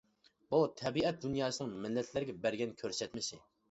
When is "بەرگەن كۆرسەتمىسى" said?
2.43-3.45